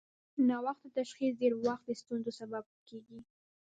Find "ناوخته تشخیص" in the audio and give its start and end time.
0.47-1.33